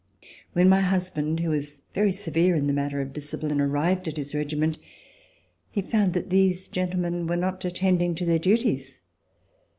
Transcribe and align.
When 0.53 0.67
my 0.67 0.79
husband, 0.81 1.41
who 1.41 1.51
was 1.51 1.83
very 1.93 2.11
severe 2.11 2.55
in 2.55 2.65
the 2.65 2.73
matter 2.73 3.01
of 3.01 3.13
discipline, 3.13 3.61
arrived 3.61 4.07
at 4.07 4.17
his 4.17 4.33
regiment, 4.33 4.79
he 5.69 5.83
found 5.83 6.13
that 6.13 6.31
these 6.31 6.69
gentlemen 6.69 7.27
were 7.27 7.35
not 7.37 7.63
attending 7.65 8.15
to 8.15 8.25
their 8.25 8.39
duties. 8.39 9.01